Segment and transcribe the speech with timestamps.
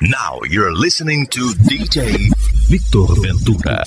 [0.00, 2.30] Now you're listening to DJ
[2.68, 3.82] Victor Ventura.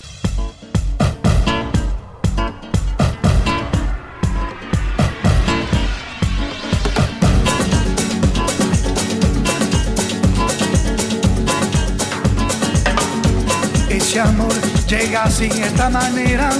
[13.89, 14.51] Ese amor
[14.89, 16.51] llega sin esta manera,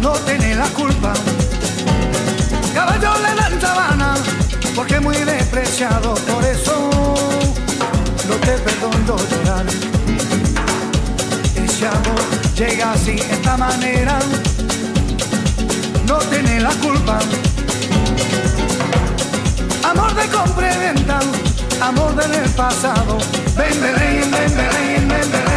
[0.00, 1.12] no tiene la culpa.
[2.72, 4.14] Caballo le dan sabana,
[4.76, 7.23] porque muy despreciado, por eso
[8.44, 9.66] te perdono llorar.
[11.56, 12.22] Ese amor
[12.56, 14.18] llega así, esta manera,
[16.06, 17.18] no tiene la culpa.
[19.90, 21.20] Amor de compra y venta,
[21.80, 23.18] amor del pasado.
[23.56, 25.53] Ven, ven, ven, ven, ven, ven, ven.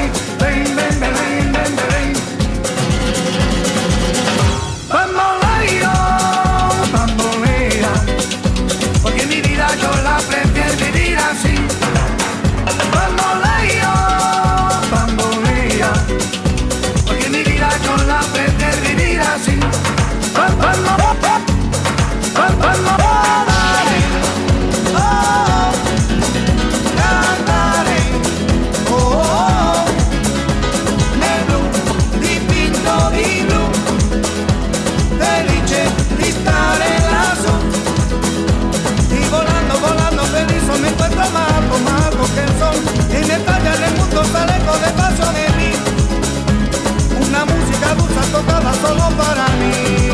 [48.32, 50.07] Tocada solo para mí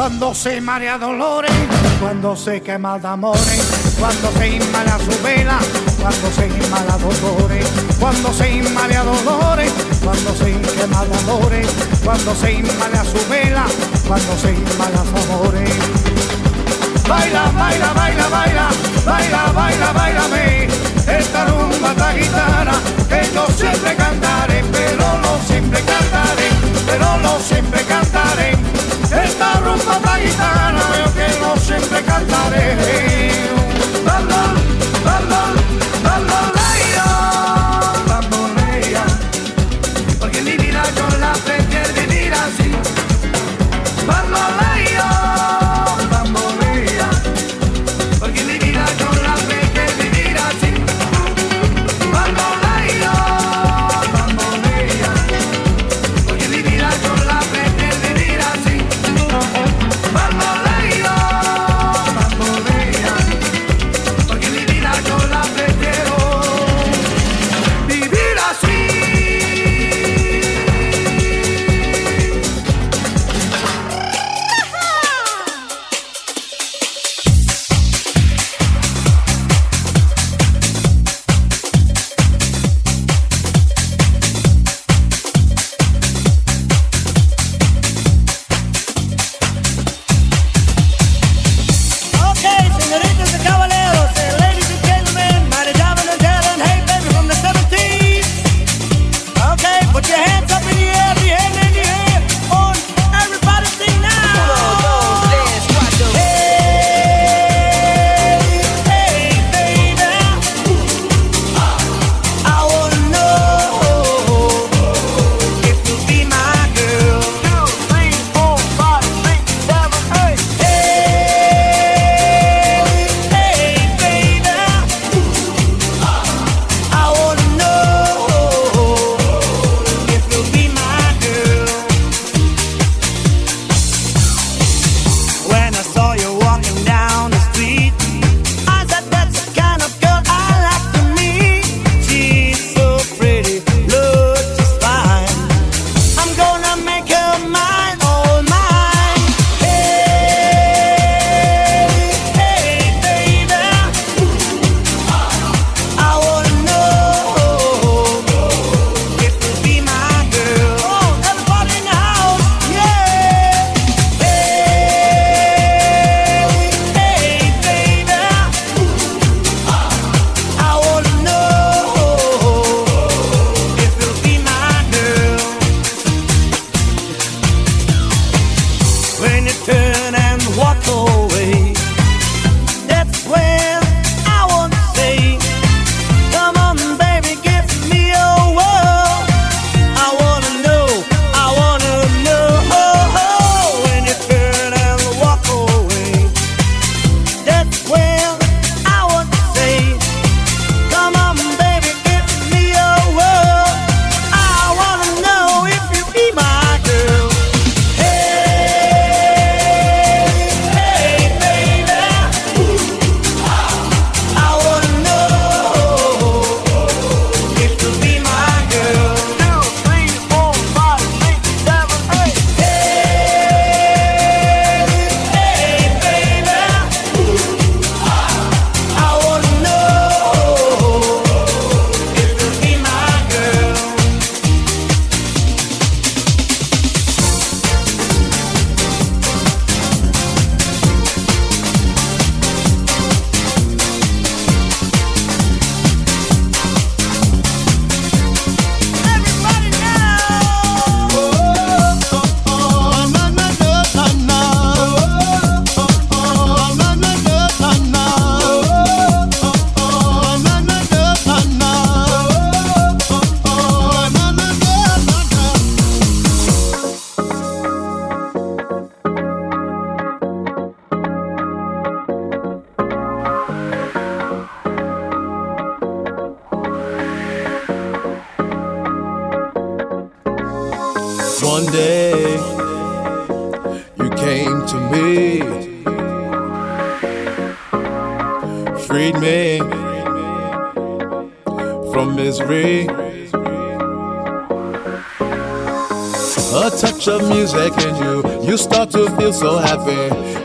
[0.00, 1.52] Cuando se marea dolores,
[2.00, 5.58] cuando se quema de amores, cuando se inmala su vela,
[6.00, 7.66] cuando se inmala dolores,
[8.00, 9.70] cuando se inmala dolores,
[10.02, 11.66] cuando se quema de amores,
[12.02, 13.66] cuando se inmala su vela,
[14.08, 15.70] cuando se inmala amores.
[17.06, 18.68] Baila, baila, baila, baila,
[19.04, 20.68] baila, baila, bailame,
[21.06, 22.72] esta rumba, esta guitarra,
[23.06, 26.48] que yo siempre cantaré, pero no siempre cantaré,
[26.86, 28.69] pero no siempre cantaré.
[29.12, 32.76] Esta rumba paisana veo que no siempre cantaré.
[34.04, 35.20] La, la,
[36.20, 36.59] la,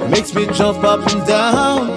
[0.09, 1.87] Makes me jump up and down.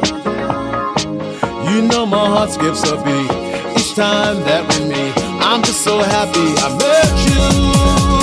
[1.68, 5.14] You know my heart skips a beat each time that we meet.
[5.42, 8.17] I'm just so happy I met you.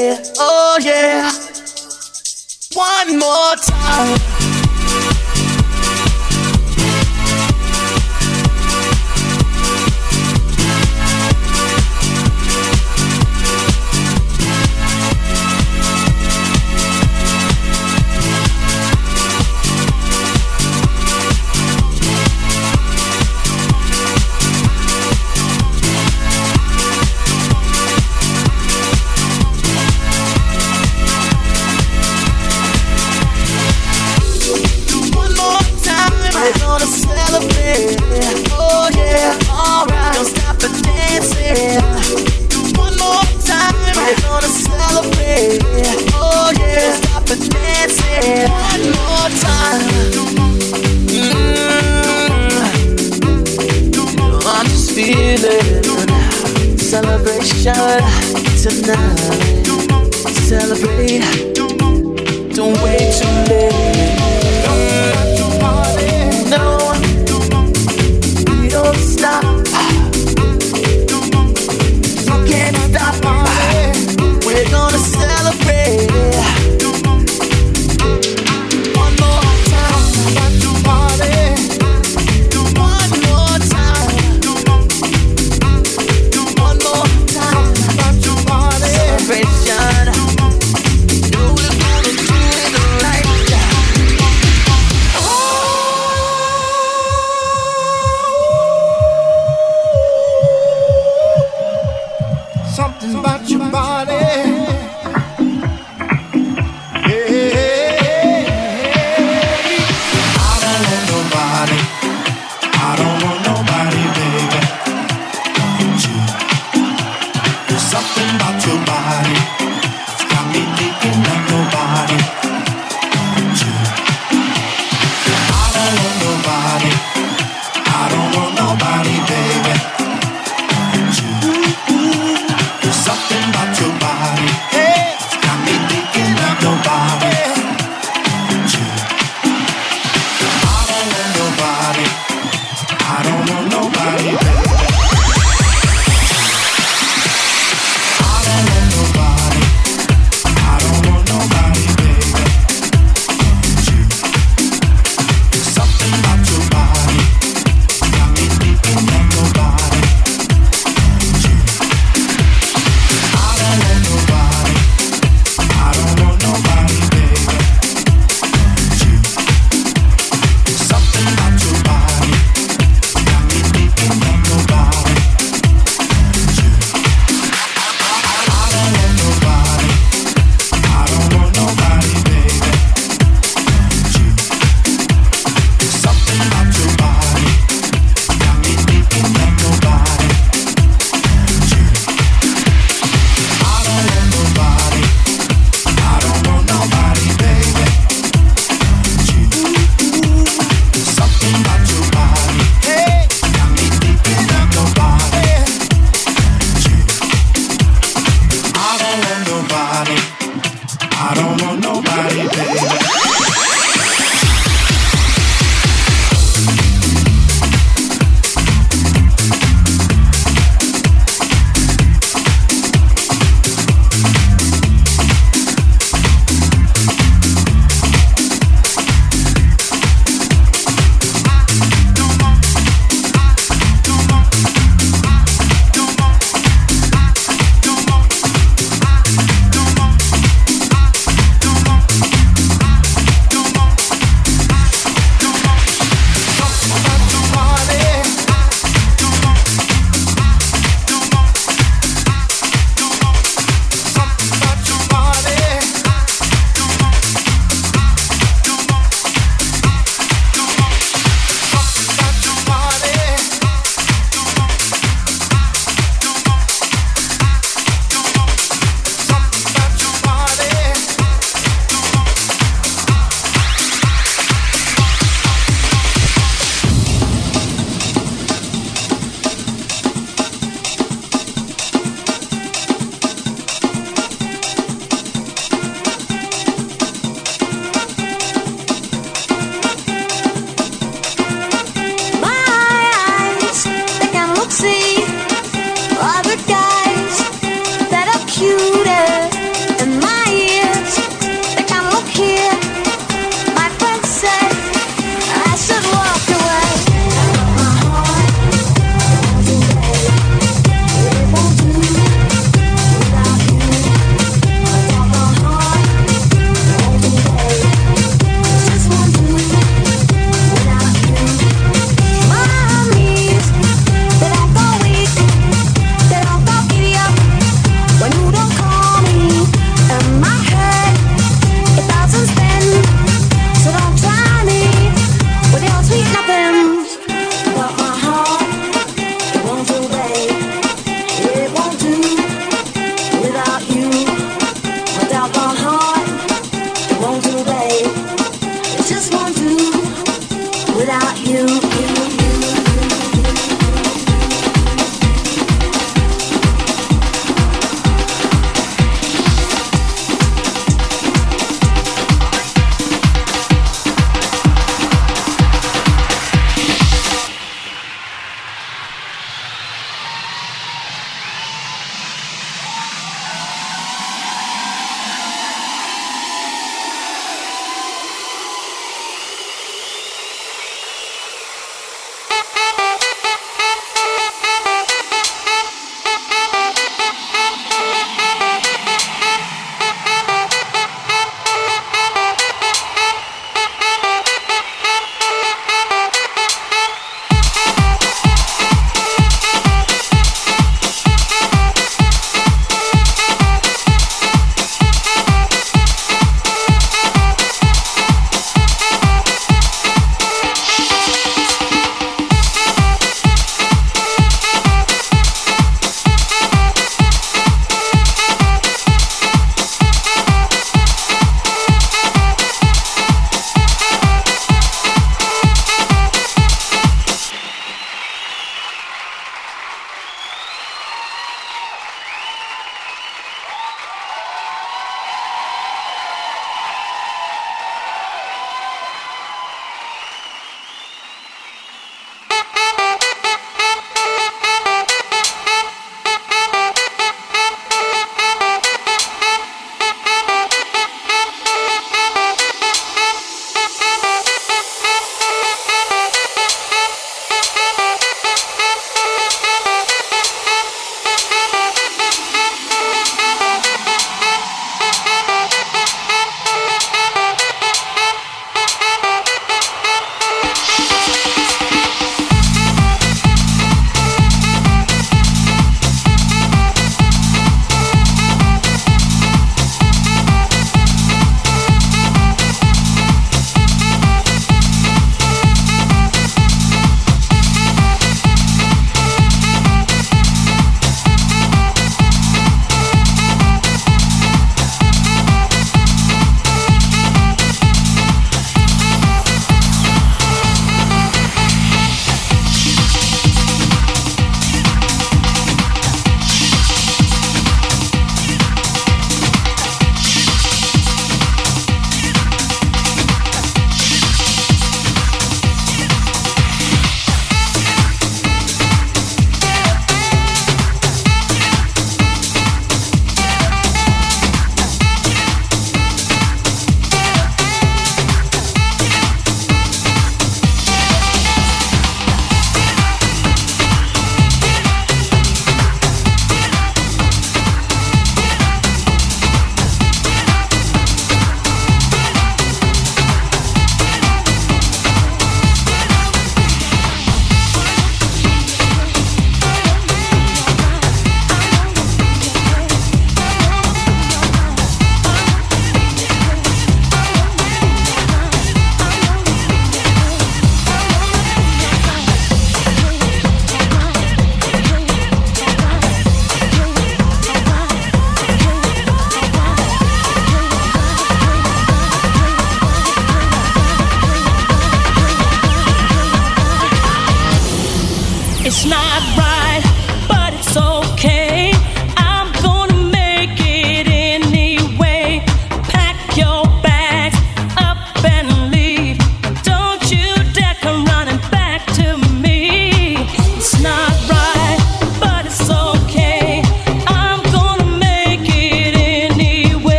[0.00, 0.32] Celebrate.
[0.38, 1.30] Oh yeah.
[2.74, 4.49] One more time.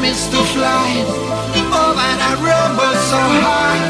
[0.00, 1.04] time is to fly.
[1.56, 2.42] over that I
[3.10, 3.89] so high.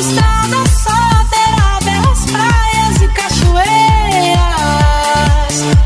[0.00, 3.64] Estrada só terá belas praias e cachoeiras.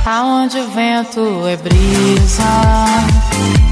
[0.07, 2.45] Aonde o vento é brisa,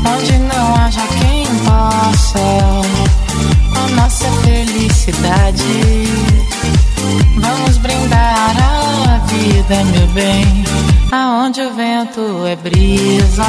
[0.07, 2.39] onde não haja quem possa
[3.72, 5.64] com nossa felicidade.
[7.37, 8.57] Vamos brindar
[9.09, 10.64] a vida, meu bem.
[11.12, 13.45] Aonde o vento é brisa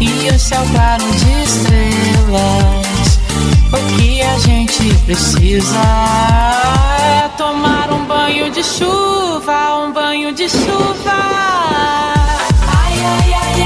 [0.00, 2.91] e o céu claro de estrelas.
[3.72, 5.80] O que a gente precisa
[7.24, 11.16] é tomar um banho de chuva, um banho de chuva.
[12.68, 13.61] Ai, ai, ai,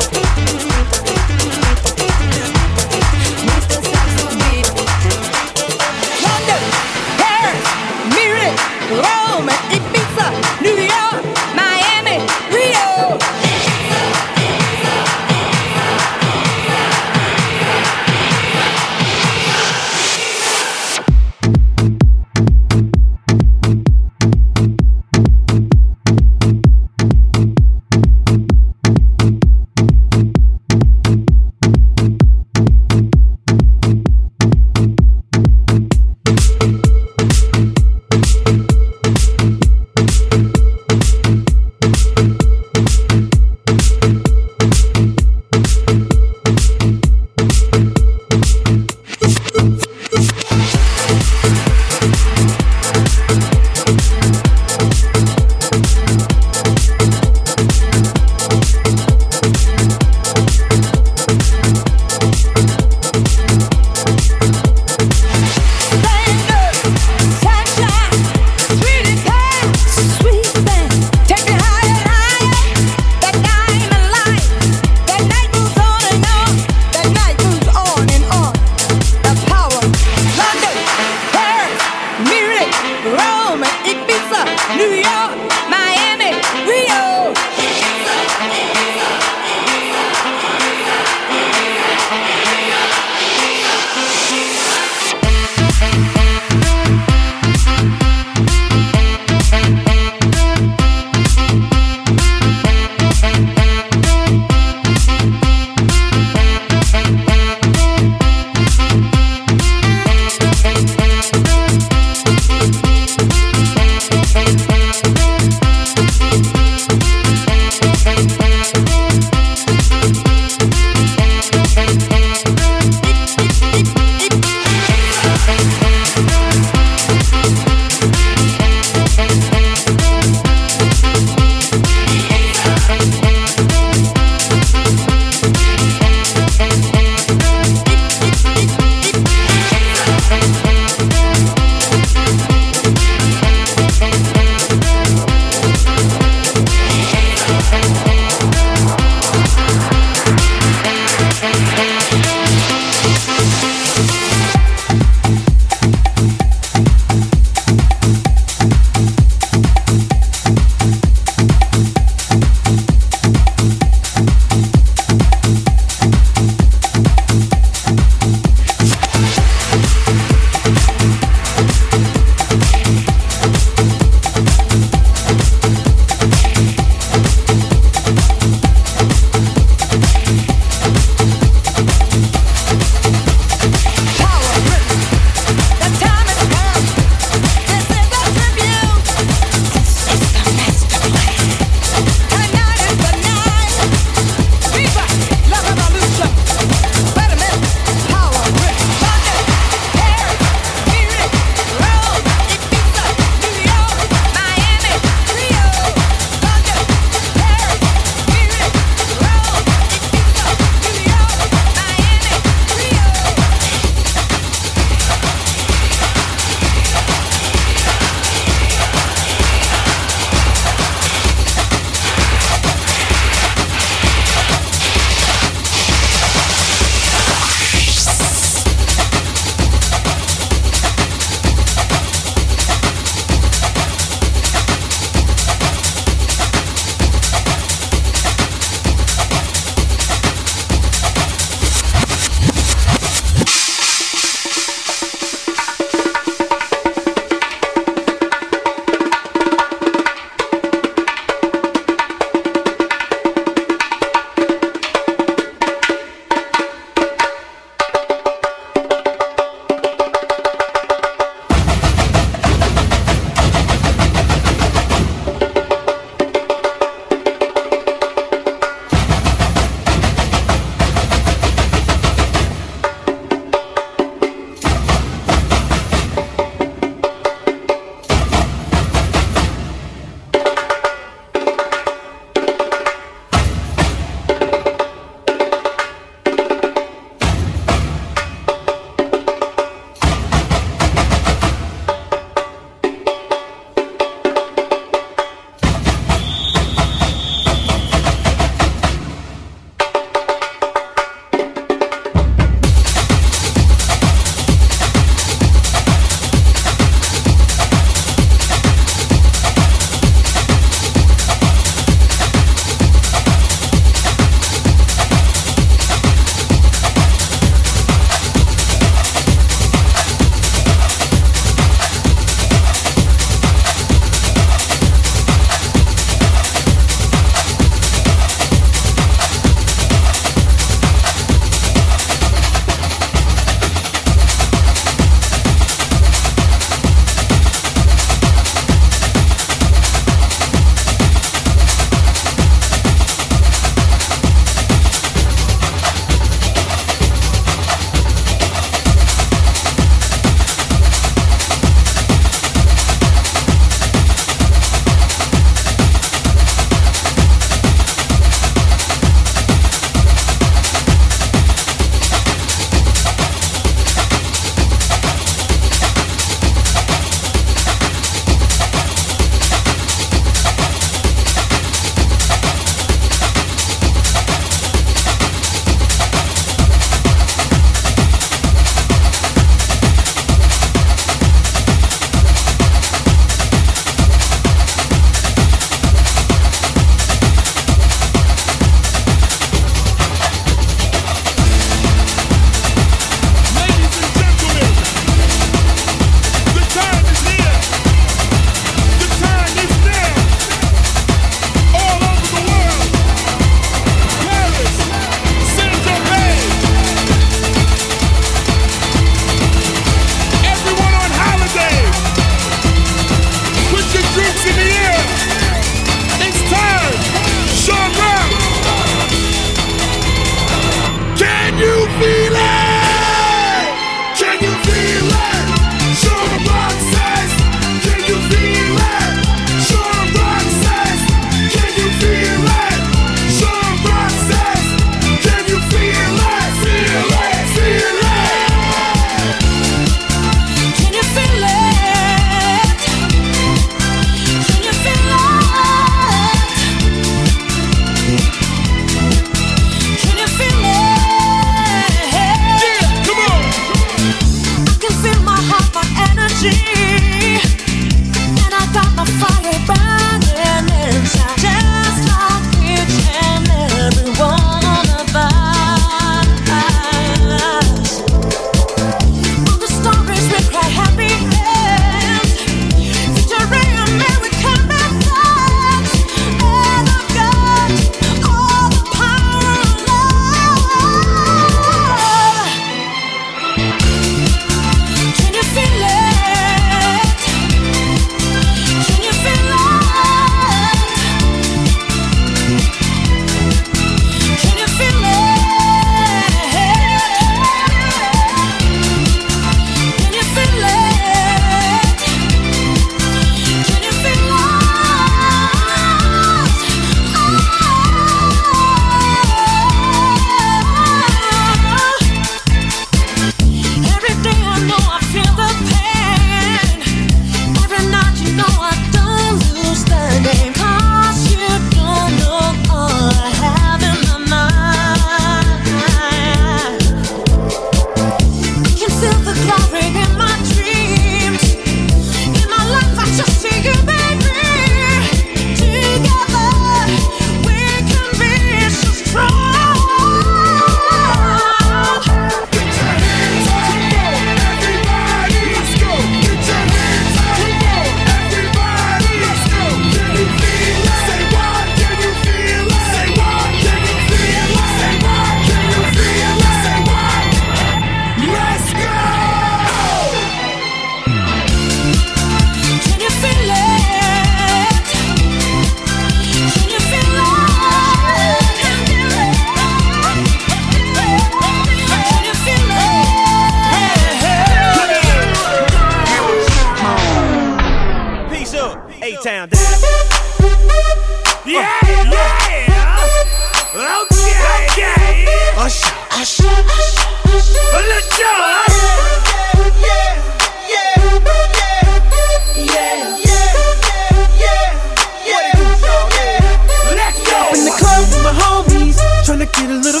[599.54, 600.00] Get a little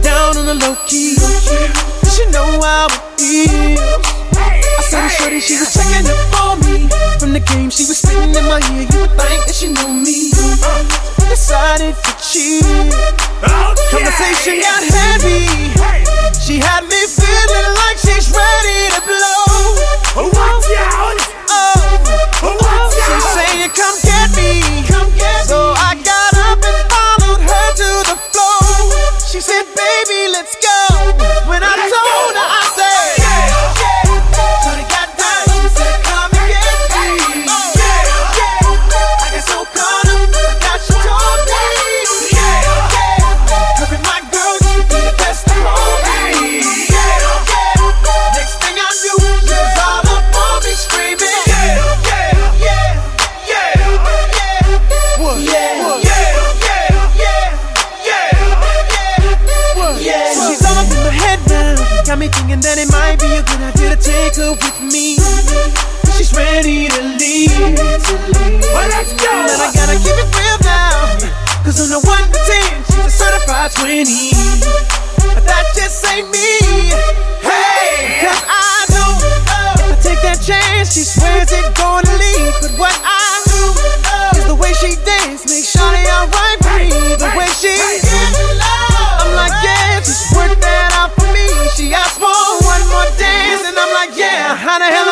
[0.00, 1.16] down on the low key.
[2.16, 4.21] You know how it feels
[4.92, 6.84] she was checking up for me.
[7.18, 9.88] From the game she was spitting in my ear, you would think that she knew
[9.88, 10.28] me.
[10.36, 10.84] Uh,
[11.32, 12.60] decided to cheat.
[13.40, 15.48] Oh, Conversation got heavy.
[16.44, 20.28] She had me feeling like she's ready to blow.
[20.28, 21.18] Watch out!
[21.48, 21.72] Oh,
[22.42, 22.92] oh, oh.
[22.92, 24.11] she's saying, "Come
[68.82, 69.30] Well, let's go.
[69.30, 71.14] But I gotta keep it real now.
[71.62, 74.10] Cause on the 1 to 10, she's a certified 20.
[75.38, 76.90] But that just ain't me.
[77.46, 78.26] Hey!
[78.26, 82.58] Cause I know if I take that chance, she swears it's gonna leave.
[82.58, 83.22] But what I
[83.54, 83.70] do
[84.34, 87.14] is the way she dance makes Shawty alright with me.
[87.22, 91.46] The way she I'm like, yeah, just work that out for me.
[91.78, 92.34] She asked for
[92.66, 95.11] one more dance, and I'm like, yeah, how the hell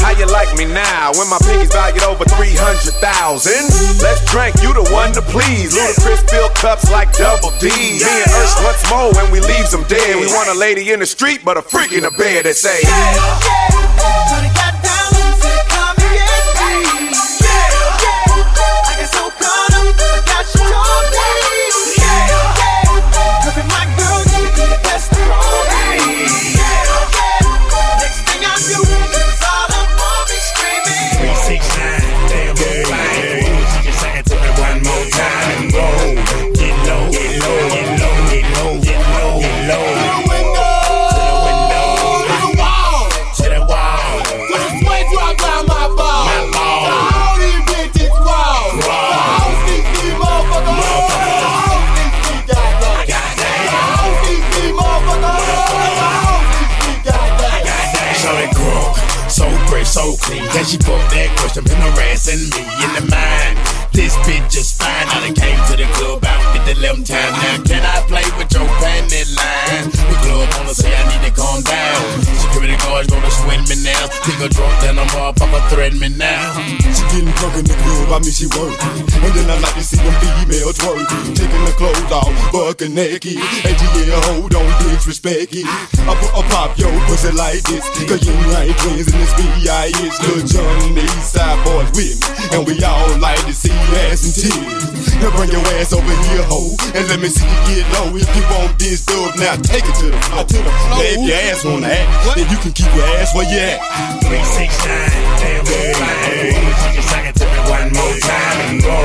[0.00, 3.52] How you like me now when my pinky's valued over 300,000?
[4.02, 5.74] Let's drink, you the one to please.
[5.76, 7.68] Ludacris fill cups like double D.
[7.68, 10.16] Me and Ursh once more when we leaves them dead.
[10.16, 12.80] We want a lady in the street, but a freak in the bed that say,
[12.84, 14.67] Shawty got down,
[78.38, 78.78] she working.
[79.18, 81.34] And then I like to see them females twerking.
[81.34, 83.34] Taking the clothes off, bucking naked.
[83.66, 85.66] And yeah, hold on, disrespect it.
[86.06, 87.82] I put a pop yo pussy like this.
[88.06, 90.16] Cause you ain't twins in this B.I.H.
[90.22, 92.30] Lil Jon and the East Side boys with me.
[92.54, 93.74] And we all like to see
[94.06, 95.18] ass and tears.
[95.18, 96.78] Now bring your ass over here, ho.
[96.94, 98.14] And let me see you get low.
[98.14, 100.46] If you want this stuff, now take it to the floor.
[100.46, 100.94] To the floor.
[100.94, 103.82] Now if your ass wanna act, then you can keep your ass where you at.
[104.22, 107.17] 369, damn,
[107.88, 108.96] one more time and go.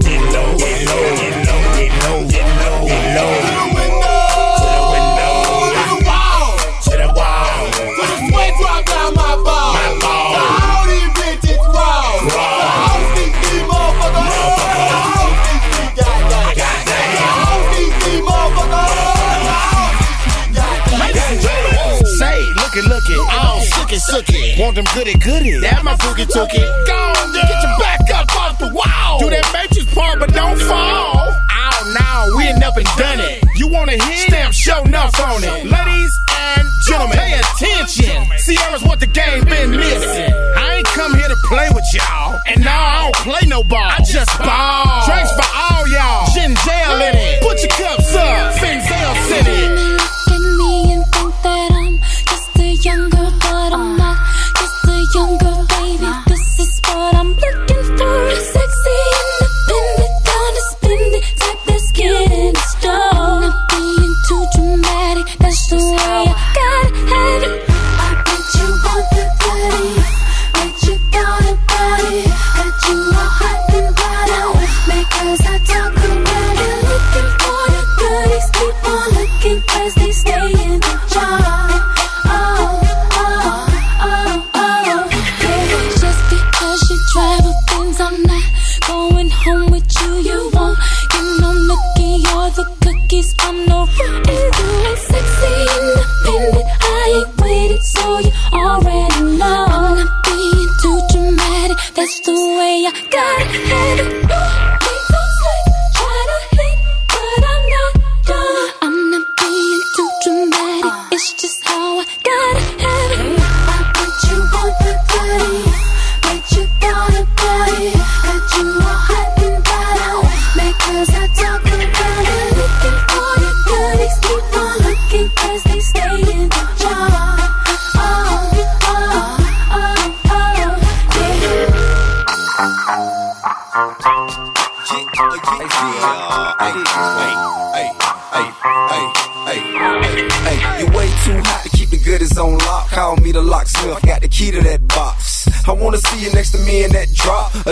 [0.00, 3.32] Get low, get low, get low, get low, get low, get low.
[3.34, 4.18] To the window,
[4.56, 6.44] to the window, to the wall,
[6.84, 7.52] to the wall.
[7.98, 9.72] With a sweat drop down my ball.
[9.74, 10.36] My ball.
[10.40, 12.16] All these bitches wall.
[12.32, 14.32] All these these motherfuckers.
[14.34, 16.64] All these these goddamn.
[17.28, 19.02] All these these motherfuckers.
[22.18, 24.54] Say, looky, looky, all sooky, sooky.
[24.58, 25.58] Want them goody, goody.
[25.60, 26.64] That my boogie tookie.
[26.86, 27.42] Go on, girl.
[27.42, 28.03] Get your back
[29.34, 31.34] that matrix part, but don't fall.
[31.34, 33.42] Oh, no, we ain't never done it.
[33.56, 34.30] You wanna hit?
[34.30, 35.66] Stamp show enough on it.
[35.66, 38.14] Ladies and gentlemen, pay attention.
[38.46, 40.32] Ciara's what the game been missing.
[40.56, 42.38] I ain't come here to play with y'all.
[42.46, 43.90] And no, I don't play no ball.
[43.90, 45.06] I just ball.
[45.06, 45.48] Drinks for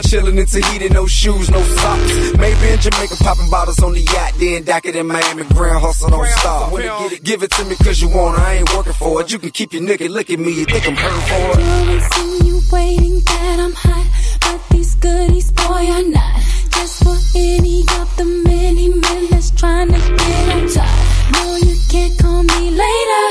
[0.03, 2.37] chillin' in Tahiti, no shoes, no socks.
[2.37, 4.35] Maybe in Jamaica, popping bottles on the yacht.
[4.39, 6.73] Then dock it in Miami, grand hustle don't stop.
[6.73, 8.43] When you get it, give it to me cause you want it.
[8.43, 9.33] I ain't working for it.
[9.33, 11.65] You can keep your nigga, look at me, you think I'm hurt for it.
[11.65, 14.07] Always see you waiting that I'm hot,
[14.41, 16.41] but these goodies, boy, are not.
[16.71, 20.89] Just for any of the many men that's trying to get on top.
[21.33, 23.25] No, you can't call me later,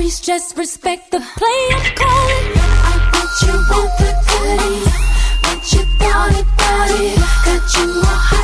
[0.00, 2.52] stories, just respect the play I'm calling.
[2.56, 4.94] I bet you want the goodies,
[5.42, 7.18] but you thought about it.
[7.44, 8.39] Got you all hot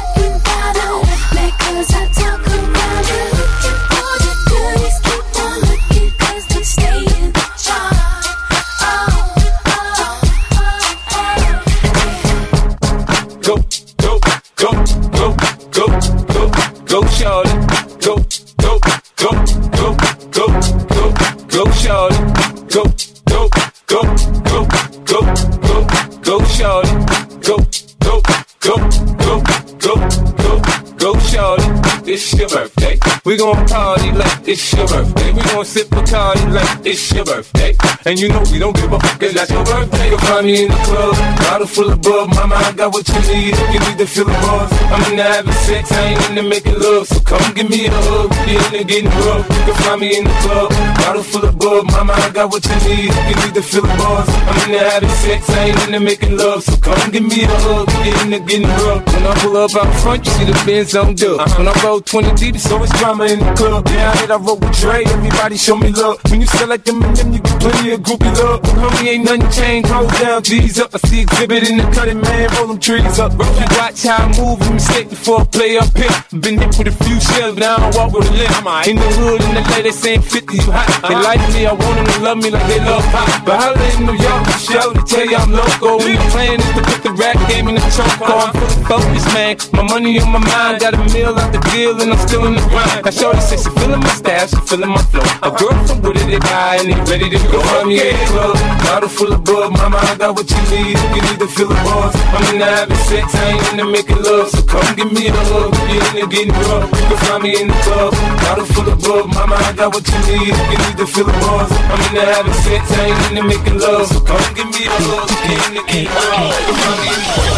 [22.77, 22.85] Go,
[23.25, 23.49] go,
[23.87, 24.03] go,
[24.45, 24.67] go,
[25.07, 25.21] go,
[25.63, 25.87] go,
[26.21, 27.43] go, Charlotte.
[27.43, 27.57] Go,
[28.05, 28.21] go,
[28.61, 28.77] go,
[29.17, 29.43] go,
[29.79, 29.97] go,
[30.37, 30.61] go,
[30.99, 32.07] go, Charlotte.
[32.07, 33.16] It's your birthday.
[33.27, 35.33] We gon' party like it's your birthday.
[35.33, 37.75] We gon' sip Bacardi like it's your birthday.
[38.07, 40.11] And you know we don't give a fuck, cause that's your birthday.
[40.11, 42.29] You'll find me in the club, bottle full of bub.
[42.31, 44.71] Mama, I got what you need if you need to feel the buzz.
[44.95, 47.09] I'm into having sex, I ain't into making love.
[47.09, 49.43] So come give me a hug, we into getting rough.
[49.51, 50.71] You can find me in the club,
[51.03, 51.91] bottle full of bub.
[51.91, 54.31] Mama, I got what you need if you need to feel the buzz.
[54.31, 56.63] I'm into having sex, I ain't into making love.
[56.63, 59.03] So come give me a hug, we into getting rough.
[59.11, 61.41] When I pull up out front, you see the Benz on dub.
[61.41, 61.59] Uh-huh.
[61.59, 63.85] When I roll 20 deep, it's always drama in the club.
[63.87, 66.21] Now that I roll with Dre, everybody show me love.
[66.31, 68.63] When you sell like them and them, you get plenty of groupie love.
[68.63, 69.91] Homie, ain't nothing changed.
[69.91, 70.95] Roll down, G's up.
[70.95, 72.51] I see exhibit in the cutting, man.
[72.57, 73.37] Roll them trees up.
[73.37, 76.13] Bro, you watch how I move and mistake before I play up here.
[76.41, 78.57] Been hit with a few shells, but I don't walk with a limp.
[78.87, 80.89] In the hood, in the LA, they saying 50, you hot.
[81.09, 83.29] They like me, I want them to love me like they love pop.
[83.45, 85.99] But I live in New York, for show to tell you I'm loco.
[85.99, 88.13] When the plan is to put the rap game in the trunk.
[88.21, 88.53] Oh, I'm
[88.85, 89.57] focused, man.
[89.73, 92.55] My money on my mind, got a meal out the deal, and I'm still in
[92.55, 93.06] the grind.
[93.07, 95.23] Now, Shorty says she feeling my style, she feeling my flow.
[95.47, 97.63] A girl from Wooded, they buy, and they ready to go.
[97.63, 99.79] At the club, bottle full of bub.
[99.79, 102.11] Mama, I got what you need, you need to feel the buzz.
[102.35, 104.51] I'm into having sex, I ain't into making love.
[104.51, 106.91] So come give me a hug, you into getting rough.
[106.91, 108.11] You can find me in the club,
[108.43, 109.31] bottle full of bub.
[109.39, 111.71] Mama, I got what you need, you need to feel the buzz.
[111.71, 114.11] I'm into having sex, I ain't into making love.
[114.11, 116.59] So come give me a hug, you into getting rough.
[116.59, 117.55] You can find me in the club.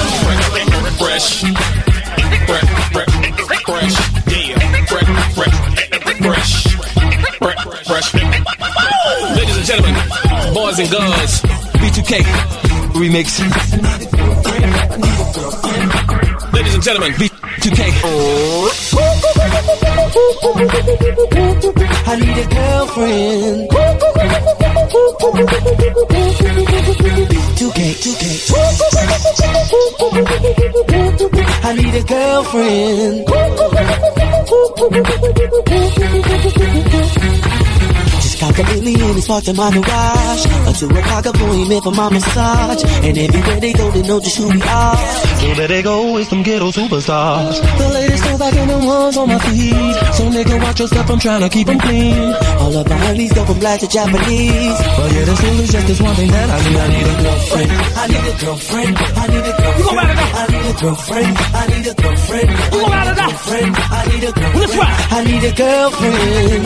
[1.01, 1.41] Fresh.
[2.45, 3.17] Fresh.
[3.65, 4.18] Fresh.
[7.89, 8.13] Fresh.
[8.13, 9.95] Ladies and gentlemen,
[10.53, 11.41] boys and girls,
[11.81, 12.21] B2K
[12.93, 13.41] remix.
[16.53, 17.81] Ladies and gentlemen, B2K.
[22.07, 23.71] I need a girlfriend.
[27.57, 28.23] 2K, 2K.
[31.65, 33.29] I need a girlfriend.
[38.49, 40.45] I can meet me in this parked in my garage.
[40.65, 42.83] A two o'clock appointment for my massage.
[43.05, 44.97] And everywhere they go, they know just who we are.
[45.37, 47.61] So there they go, it's them ghetto superstars.
[47.77, 49.95] The ladies so back and the ones on my feet.
[50.17, 52.17] So nigga, watch your step, I'm trying to keep them clean.
[52.59, 54.79] All of my honeys go from black to Japanese.
[54.97, 56.79] But yeah, this is just this one thing that I need.
[56.79, 57.71] I need a girlfriend.
[58.01, 58.97] I need a girlfriend.
[58.97, 59.79] I need a girlfriend.
[59.79, 60.19] You gon' ride it.
[60.33, 61.37] I need a girlfriend.
[61.39, 62.49] I need a girlfriend.
[62.49, 63.77] I need a it.
[63.79, 64.57] I need a girlfriend.
[64.57, 64.77] Let's.
[64.79, 66.65] I need a girlfriend.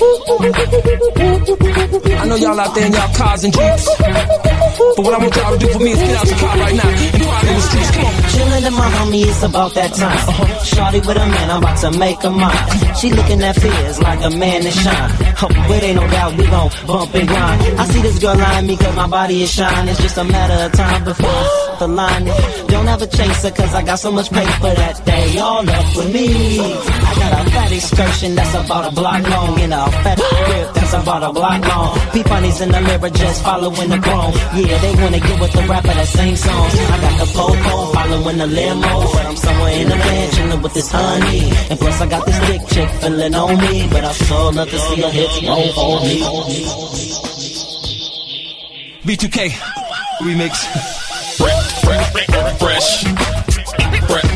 [0.00, 0.37] Ooh, ooh.
[0.40, 3.88] I know y'all out there in y'all cars and jeeps.
[3.98, 6.76] But what I want y'all to do for me is get out your car right
[6.76, 7.90] now and drive in the streets.
[7.90, 8.17] Come on.
[8.38, 10.62] Chillin' to my homie, it's about that time.
[10.62, 12.94] Shorty with a man, I'm about to make a mine.
[12.94, 15.10] She looking at fears like a man to shine.
[15.42, 17.62] Oh, but ain't no doubt we gon' bump and grind.
[17.80, 19.88] I see this girl eyeing me cause my body is shine.
[19.88, 21.42] It's just a matter of time before
[21.80, 22.24] the line.
[22.68, 26.12] Don't ever chase her, cause I got so much paper that they all up with
[26.14, 26.60] me.
[26.60, 30.94] I got a fat excursion that's about a block long, and a fat grip that's
[30.94, 31.98] about a block long.
[32.12, 34.32] P funnies in the lyric just following the chrome.
[34.54, 36.74] Yeah, they wanna get with the rapper that same songs.
[36.94, 40.74] I got the popo following the limo, but I'm somewhere in the land chilling with
[40.74, 41.50] this honey.
[41.70, 44.78] And plus I got this thick chick feeling on me, but I sure love to
[44.78, 46.20] see her hips roll for me.
[49.06, 49.48] B2K
[50.20, 50.52] remix.
[51.38, 53.04] Fresh, fresh, fresh, fresh,
[54.06, 54.27] fresh,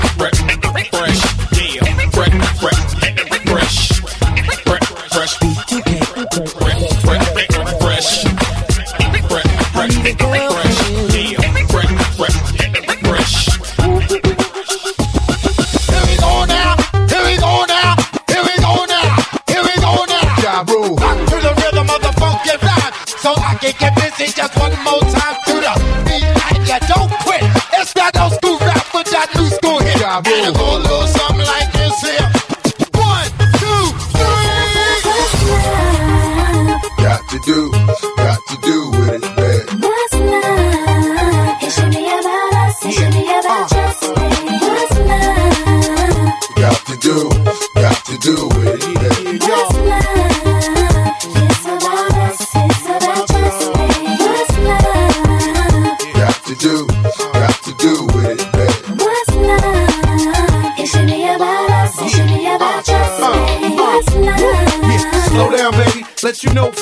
[23.22, 25.72] So I can get busy just one more time to the
[26.04, 27.44] beat like ya don't quit.
[27.78, 30.02] It's that old school rap with that new school hit.
[30.02, 31.31] And it go a little something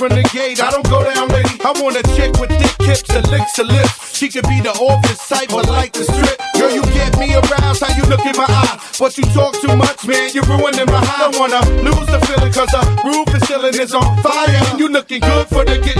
[0.01, 1.61] from the gate, I don't go down, lady.
[1.61, 4.17] I want a chick with thick hips and licks her lips.
[4.17, 6.41] She could be the office type, but like the strip.
[6.57, 8.81] Girl, you get me aroused, how you look in my eye.
[8.97, 11.29] But you talk too much, man, you're ruining my high.
[11.29, 14.49] Don't wanna lose the feeling, cause the roof is ceiling is on fire.
[14.49, 16.00] And you looking good for the getting,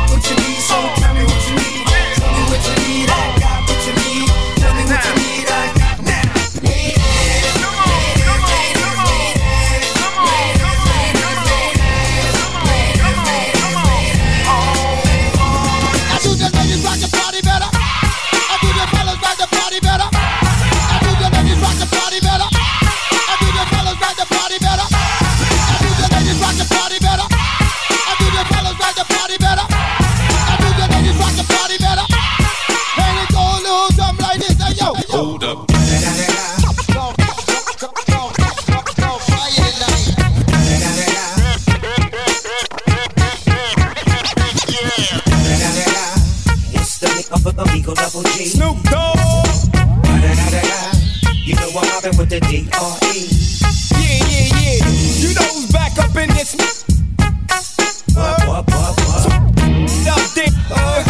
[0.21, 1.10] Portuguese.
[52.41, 53.29] With the D.R.E.
[54.01, 54.85] Yeah, yeah, yeah.
[55.21, 56.55] You know who's back up in this.
[58.15, 59.25] What, what, what, what?
[60.07, 60.51] Up there.
[60.71, 61.03] Uh,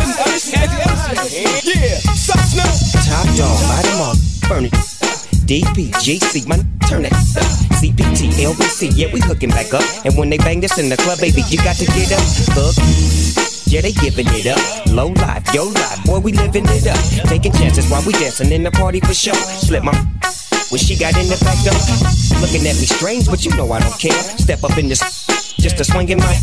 [1.64, 3.06] yeah, Snoop.
[3.06, 4.18] Top dog, light 'em up,
[4.50, 4.74] burn it.
[5.48, 7.14] DP, GC, man, turn it.
[7.82, 9.84] CPT, LBC, yeah, we hooking back up.
[10.06, 12.22] And when they bang this in the club, baby, you got to get up.
[12.54, 12.76] Hook,
[13.68, 14.60] Yeah, they giving it up.
[14.94, 17.00] Low life, yo life, boy, we living it up.
[17.28, 19.34] Taking chances while we dancing in the party for sure.
[19.34, 19.94] Slip my
[20.72, 21.76] when she got in the back door.
[22.40, 24.16] Looking at me strange, but you know I don't care.
[24.40, 25.04] Step up in this
[25.60, 26.34] just a swinging my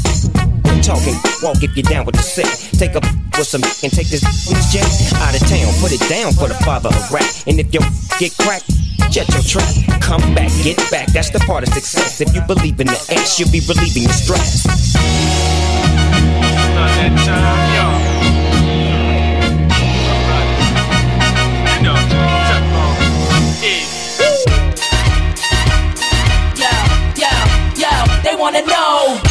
[0.85, 1.17] talking.
[1.43, 2.47] Walk if you're down with the sick.
[2.79, 3.01] Take a
[3.37, 4.87] with some and take this this jet
[5.25, 5.73] out of town.
[5.81, 7.27] Put it down for the father of rap.
[7.49, 7.81] And if you
[8.21, 8.69] get cracked,
[9.11, 9.73] jet your track.
[10.01, 11.09] Come back, get back.
[11.09, 12.21] That's the part of success.
[12.21, 14.69] If you believe in the ass, you'll be relieving your stress.
[28.39, 29.28] Wanna know.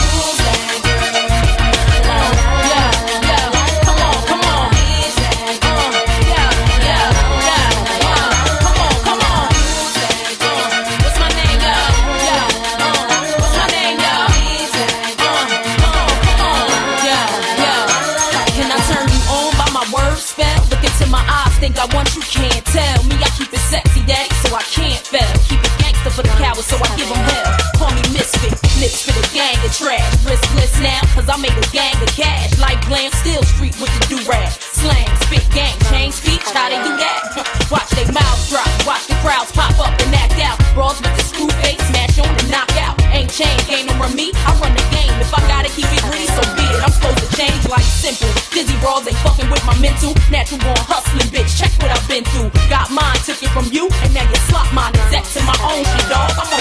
[29.78, 30.02] Trash.
[30.26, 32.58] Riskless now, cause I make a gang of cash.
[32.58, 34.50] Like glam, still street with the do-rag.
[34.74, 37.46] Slang, spit, gang, change speech, how they do that?
[37.72, 40.56] Watch they mouths drop, watch the crowds pop up and act out.
[40.72, 42.96] Brawls with the screw face, smash on and knock out.
[43.12, 45.12] Ain't chain, game over me, I run the game.
[45.20, 46.80] If I gotta keep it greedy, so be it.
[46.80, 48.32] I'm supposed to change like simple.
[48.56, 50.16] Dizzy brawls ain't fucking with my mental.
[50.32, 51.60] Natural born hustling, bitch.
[51.60, 52.50] Check what I've been through.
[52.72, 54.96] Got mine, took it from you, and now you slot mine.
[55.12, 56.32] Exact to my own shit, dog.
[56.40, 56.57] I'm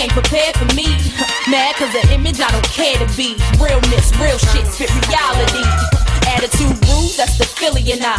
[0.00, 0.86] ain't prepared for me.
[1.50, 3.36] Mad cause the image I don't care to be.
[3.58, 5.64] Realness, real shit, spit reality.
[6.26, 8.18] Attitude rude, that's the Philly and I.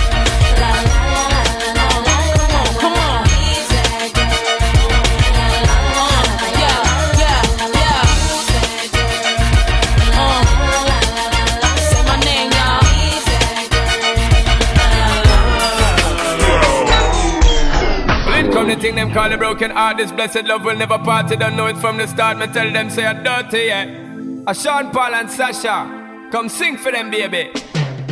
[18.81, 19.97] thing them call a broken heart.
[19.97, 21.27] This blessed love will never part.
[21.27, 22.37] They don't know it from the start.
[22.39, 23.85] Me tell them say I'm dirty, yeah.
[24.47, 27.51] A Sean Paul and Sasha, come sing for them, baby.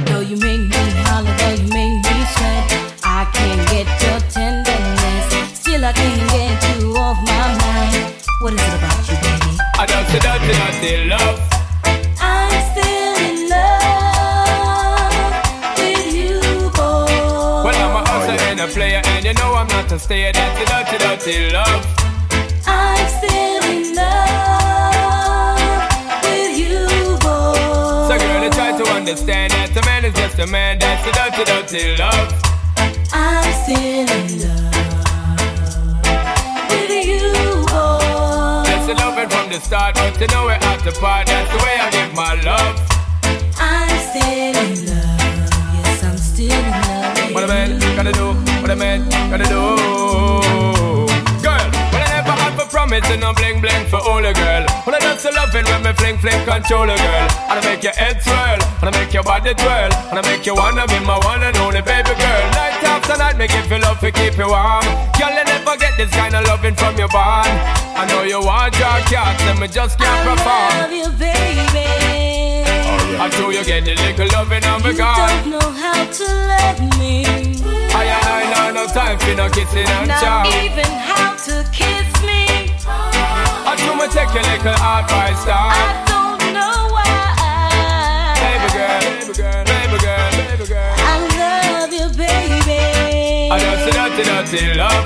[0.06, 2.66] Though you make me holler, though you make me sweat,
[3.04, 5.60] I can't get your tenderness.
[5.60, 8.14] Still, I can't get you off my mind.
[8.41, 9.58] What is it about you, baby?
[9.74, 11.59] I dirty, dirty, dirty love.
[19.90, 20.32] Know I'm not a.
[20.32, 21.86] Dirty, dirty, dirty love.
[22.68, 25.57] I'm still in love
[26.24, 27.57] with you, boy.
[28.07, 30.78] So, girl, I try to understand that a man is just a man.
[30.80, 32.34] That's the dirty, dirty love.
[33.14, 34.74] I'm still in love
[36.70, 38.64] with you, boy.
[38.66, 41.28] That's the loving from the start, but you know we're at the part.
[41.28, 42.80] That's the way I give my love.
[43.57, 45.20] I'm still in love.
[45.84, 46.99] Yes, I'm still in love.
[47.32, 49.62] What a man gotta do, what a man gotta do.
[51.46, 54.66] Girl, well, I never had for promise and no bling bling for all a girl.
[54.86, 57.28] Well, I just love it when me fling fling control a girl.
[57.54, 60.46] And I make your head swirl, and I make your body twirl, and I make
[60.46, 62.46] you wanna be my one and only baby girl.
[62.58, 64.82] Night after night, make you feel love to keep you warm.
[65.14, 67.54] Girl, you never get this kind of loving from your bond.
[67.94, 70.74] I know you want your cats, and me just can't perform.
[70.82, 71.99] love you, baby.
[73.18, 75.18] I know you get the little loving a You God.
[75.44, 77.26] don't know how to love me.
[77.26, 80.44] I ain't I know no time for no kissing and Not chow.
[80.64, 82.45] even how to kiss me.
[82.86, 85.73] I do me take a little advice, dog.
[85.73, 88.36] I don't know why.
[88.40, 90.95] Baby girl, baby girl, baby girl, baby girl.
[90.98, 93.52] I love you, baby.
[93.52, 95.06] I just a dirty, dirty love.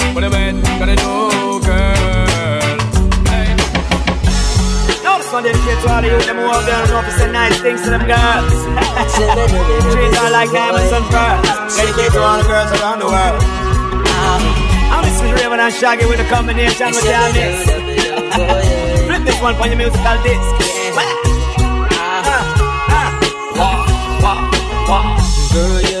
[0.13, 2.77] what a man gotta do, girl.
[5.03, 7.11] Now this one dedicated to all the youth them who out there and know to
[7.11, 8.53] say nice things to them girls.
[9.93, 11.75] Treat her like diamonds and pearls.
[11.75, 13.41] Dedicated to all the girls around the world.
[14.11, 14.91] Ah.
[14.91, 15.31] I'm Mrs.
[15.39, 17.71] Rayvon and Shaggy with a combination with your mix.
[19.07, 20.43] Flip this one for your musical disc.
[21.95, 23.11] Ah, ah.
[25.53, 26.00] Girl, you're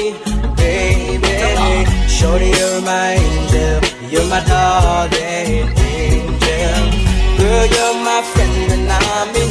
[2.21, 3.81] Shorty, you're my angel.
[4.11, 6.83] You're my darling angel.
[7.39, 9.50] Girl, you're my friend when I'm in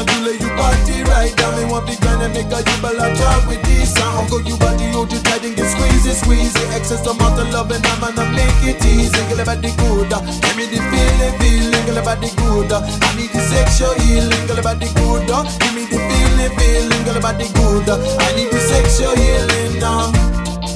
[0.00, 1.56] request to Julie, you party right down.
[1.56, 4.24] Me want big man and make a you ball talk with this song.
[4.24, 6.74] Uncle, you body, you just tight and get squeezy, squeezy.
[6.74, 9.22] Excess amount of love and I'm gonna make it easy.
[9.28, 11.86] Girl, body good, uh, give me the feeling, feeling.
[11.86, 14.46] Girl, body good, uh, I need the sexual healing.
[14.46, 17.04] Girl, body good, uh, give me the feeling, feeling.
[17.04, 20.12] Girl, body good, I need the sexual healing now.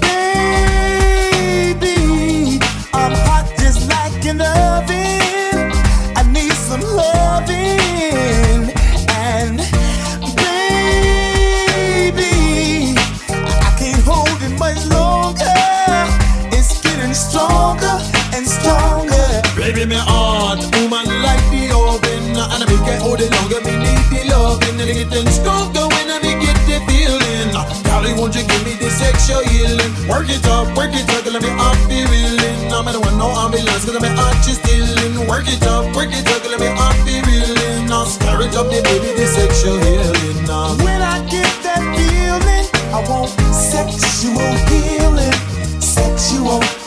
[0.01, 1.96] Baby,
[2.92, 5.72] I'm hot just like an oven.
[6.16, 8.44] I need some loving.
[23.20, 27.51] It longer, me need the loving And getting stronger when I get the feeling
[27.85, 29.93] Golly, won't you give me the sexual healing.
[30.09, 33.31] Work it up, work it up, let me off the reeling I'm the one, no
[33.31, 36.99] ambulance, cause I'm heart just stealing Work it up, work it up, let me off
[37.07, 41.51] the reeling Now stir it up, the baby, the sexual healing now When I get
[41.62, 45.32] that feeling, I want sexual healing.
[45.81, 46.84] Sexual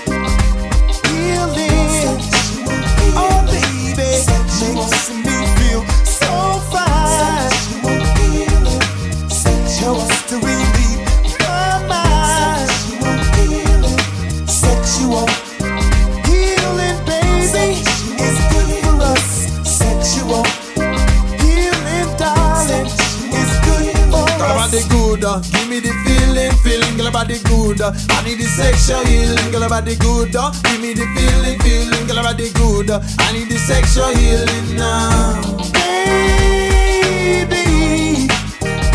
[25.28, 27.82] give me the feeling, feeling, girl, body good.
[27.82, 30.32] I need the sexual healing, girl, body good.
[30.32, 32.90] give me the feeling, feeling, girl, body good.
[32.92, 35.42] I need the sexual healing now.
[35.76, 37.58] Baby,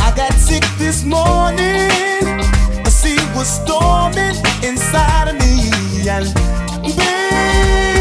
[0.01, 2.41] I got sick this morning.
[2.87, 5.71] A sea was storming inside of me,
[6.09, 6.33] and
[6.97, 7.93] baby,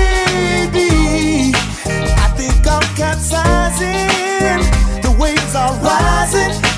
[2.16, 4.64] I think I'm capsizing.
[5.02, 6.71] The waves are rising.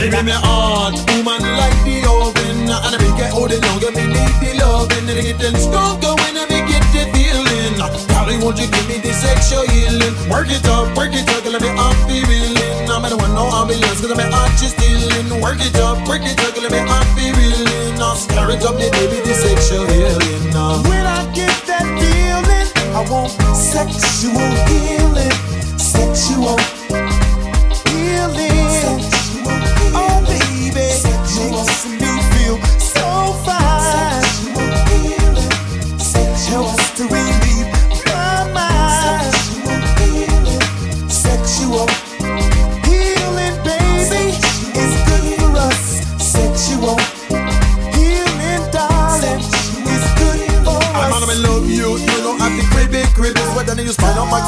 [0.00, 3.92] Baby, me heart, woman like the oven, and I make it hold it longer.
[3.92, 7.76] Me need the loving, and it getting stronger when I me get the feeling.
[8.08, 10.16] Golly, won't you give me the sexual healing?
[10.32, 12.88] Work it up, work it up, let me off the reeling.
[12.88, 15.36] I'm the one, no ambulance, cause I'm heart just stealing.
[15.36, 18.00] Work it up, work it up, let me off the reeling.
[18.00, 20.48] Now stir it up, the baby, the sexual healing.
[20.48, 20.80] Now.
[20.88, 25.36] When I get that feeling, I want sexual healing.
[25.76, 26.56] Sexual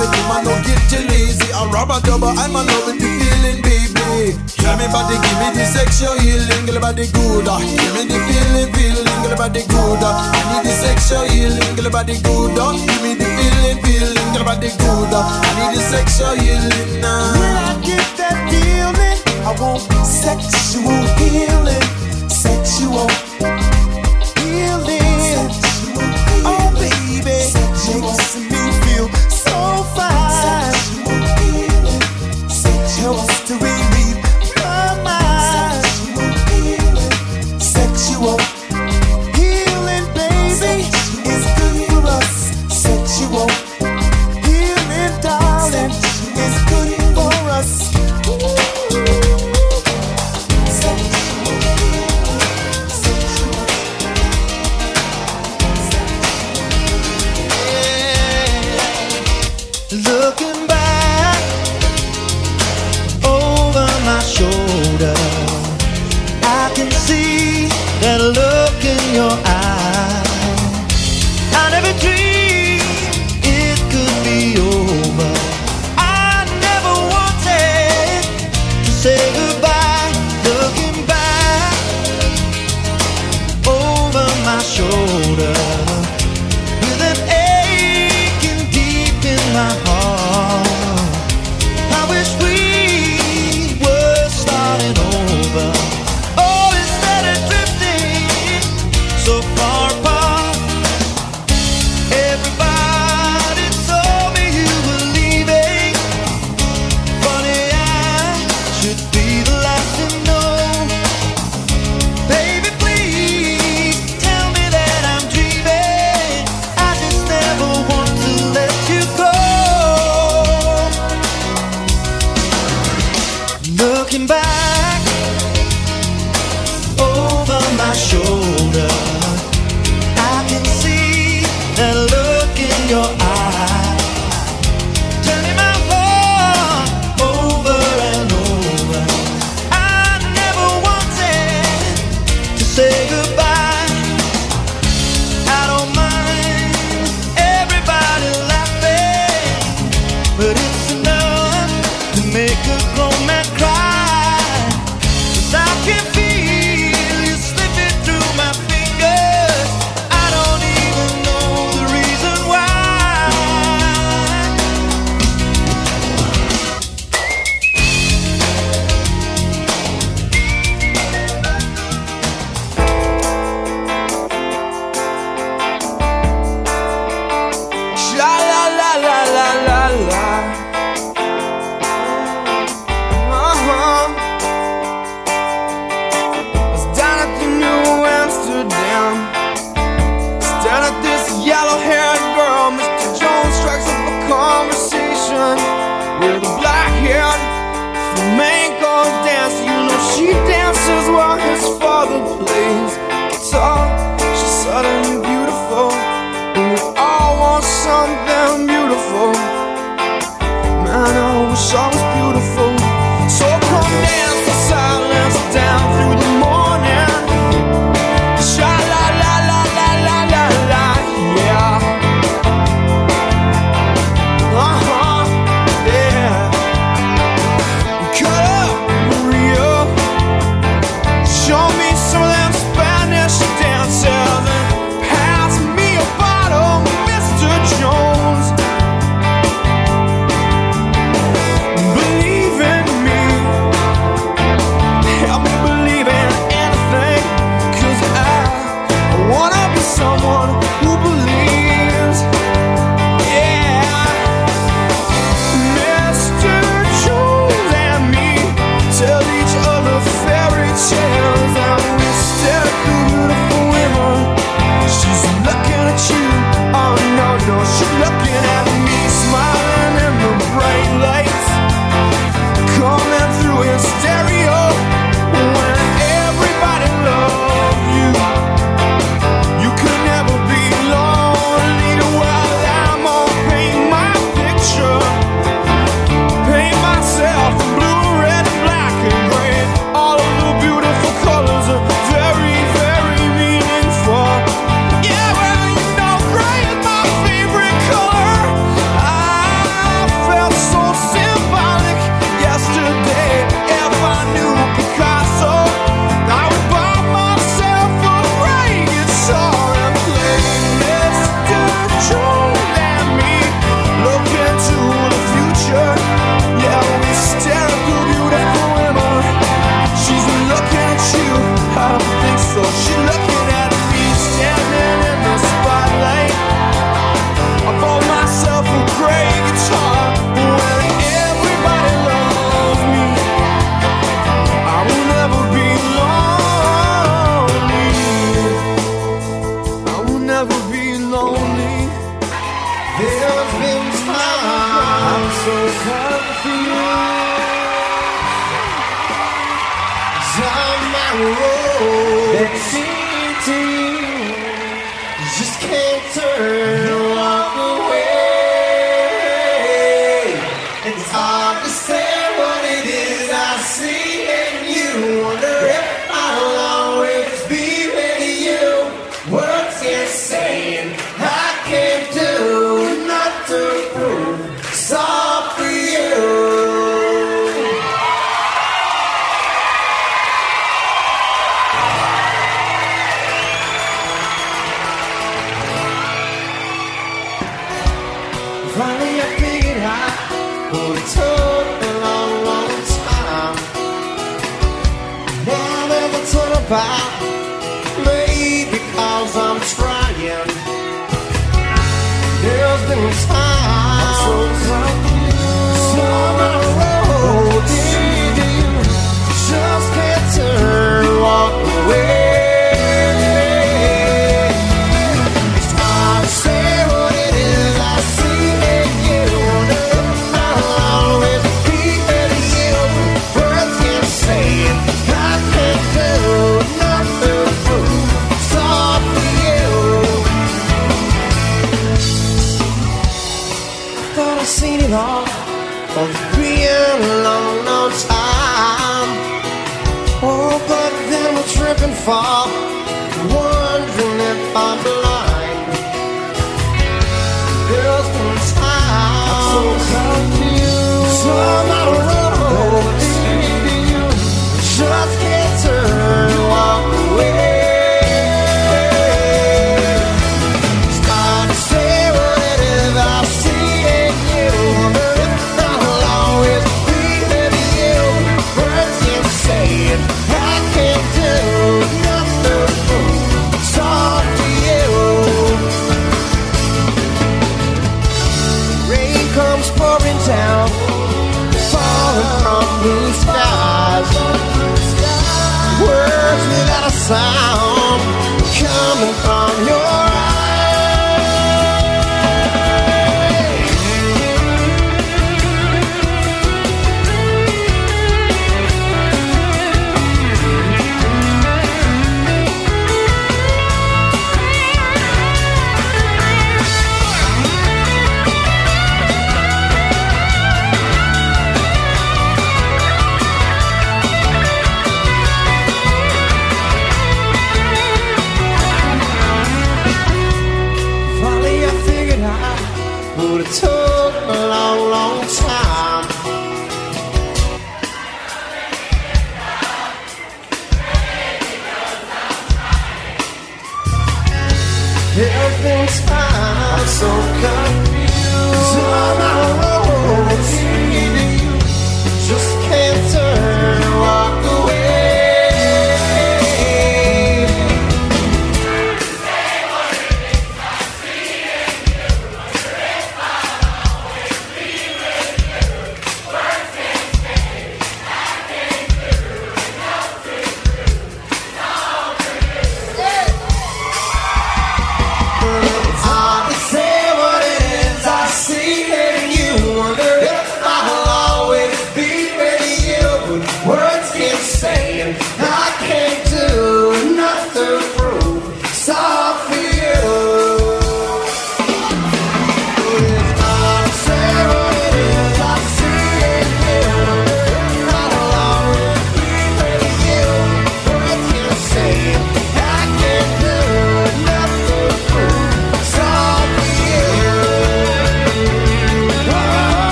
[0.00, 1.52] my take man, don't get you lazy.
[1.52, 4.36] I'm rubber double, I'm a loving the feeling, baby.
[4.56, 7.48] Tell me body, give me the sexual healing, girl body good.
[7.48, 7.58] uh.
[7.60, 10.00] Give me the feeling, feeling, girl body good.
[10.00, 10.32] uh.
[10.32, 12.56] I need the sexual healing, girl body good.
[12.56, 12.72] uh.
[12.72, 15.12] Give me the feeling, feeling, girl the good.
[15.12, 17.36] I need your sexual healing now.
[17.36, 21.84] When I get that feeling, I want sexual healing,
[22.28, 23.08] sexual